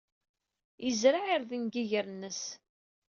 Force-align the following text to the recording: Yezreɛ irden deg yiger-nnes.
Yezreɛ 0.85 1.23
irden 1.35 1.61
deg 1.65 1.73
yiger-nnes. 1.75 2.41